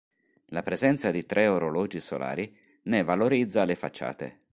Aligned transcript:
La 0.45 0.63
presenza 0.63 1.11
di 1.11 1.27
tre 1.27 1.45
orologi 1.45 1.99
solari 1.99 2.57
ne 2.85 3.03
valorizza 3.03 3.65
le 3.65 3.75
facciate. 3.75 4.39